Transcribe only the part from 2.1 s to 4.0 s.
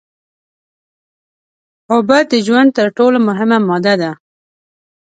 د ژوند تر ټول مهمه ماده